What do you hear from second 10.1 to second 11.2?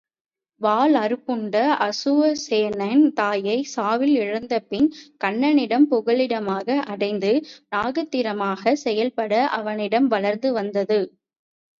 வளர்ந்து வந்தது.